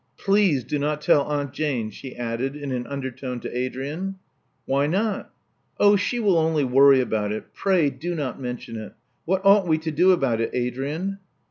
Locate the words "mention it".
8.41-8.93